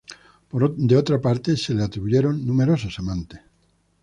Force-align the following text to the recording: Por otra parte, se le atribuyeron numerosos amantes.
Por 0.49 0.63
otra 0.63 1.21
parte, 1.21 1.55
se 1.55 1.75
le 1.75 1.83
atribuyeron 1.83 2.43
numerosos 2.43 2.97
amantes. 2.97 3.39